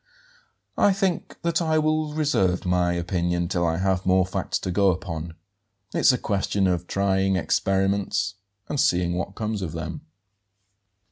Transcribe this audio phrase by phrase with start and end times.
[0.79, 4.89] "I think that I will reserve my opinion till I have more facts to go
[4.89, 5.35] upon.
[5.93, 8.33] It's a question of trying experiments
[8.67, 10.01] and seeing what comes of them."